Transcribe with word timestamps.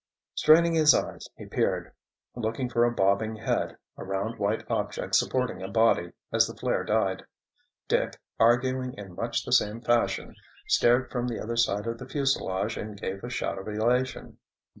Straining 0.33 0.73
his 0.73 0.95
eyes, 0.95 1.27
he 1.37 1.45
peered, 1.45 1.91
looking 2.33 2.71
for 2.71 2.83
a 2.85 2.91
bobbing 2.91 3.35
head, 3.35 3.77
a 3.97 4.03
round 4.03 4.39
white 4.39 4.63
object 4.67 5.13
supporting 5.13 5.61
a 5.61 5.67
body, 5.67 6.11
as 6.33 6.47
the 6.47 6.55
flare 6.55 6.83
died. 6.83 7.23
Dick, 7.87 8.19
arguing 8.39 8.93
in 8.95 9.13
much 9.13 9.45
the 9.45 9.51
same 9.53 9.79
fashion, 9.79 10.33
stared 10.67 11.11
from 11.11 11.27
the 11.27 11.39
other 11.39 11.55
side 11.55 11.85
of 11.85 11.99
the 11.99 12.07
fuselage 12.09 12.77
and 12.77 12.99
gave 12.99 13.23
a 13.23 13.29
shout 13.29 13.59
of 13.59 13.67
elation. 13.67 14.39